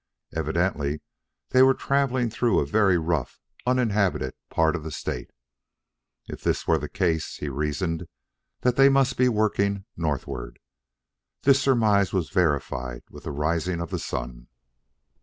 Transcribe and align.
Evidently 0.33 0.99
they 1.49 1.61
were 1.61 1.75
traveling 1.75 2.27
through 2.31 2.57
a 2.57 2.65
very 2.65 2.97
rough, 2.97 3.39
uninhabited 3.67 4.33
part 4.49 4.75
of 4.75 4.83
the 4.83 4.89
state. 4.89 5.29
If 6.25 6.41
this 6.43 6.65
were 6.67 6.79
the 6.79 6.89
case, 6.89 7.35
he 7.35 7.49
reasoned 7.49 8.07
that 8.61 8.77
they 8.77 8.89
must 8.89 9.15
be 9.15 9.29
working 9.29 9.85
northward. 9.95 10.57
This 11.43 11.61
surmise 11.61 12.13
was 12.13 12.31
verified 12.31 13.03
with 13.11 13.25
the 13.25 13.31
rising 13.31 13.79
of 13.79 13.91
the 13.91 13.99
sun. 13.99 14.47